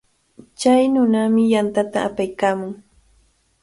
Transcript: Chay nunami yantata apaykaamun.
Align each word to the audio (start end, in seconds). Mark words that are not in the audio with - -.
Chay 0.59 0.81
nunami 0.93 1.43
yantata 1.53 1.97
apaykaamun. 2.07 2.73